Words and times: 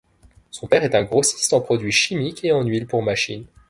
Son 0.49 0.65
père 0.65 0.83
est 0.83 0.95
un 0.95 1.03
grossiste 1.03 1.53
en 1.53 1.61
produits 1.61 1.91
chimiques 1.91 2.43
et 2.43 2.51
en 2.51 2.63
huiles 2.65 2.87
pour 2.87 3.03
machines. 3.03 3.45